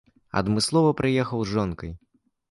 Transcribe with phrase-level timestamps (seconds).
[0.39, 1.91] Адмыслова прыехаў з жонкай.